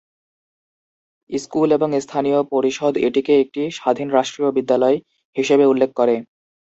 [1.29, 4.97] School এবং স্থানীয় পরিষদ এটিকে একটি স্বাধীন রাষ্ট্রীয় বিদ্যালয়
[5.35, 6.15] হিসেবে উল্লেখ করে।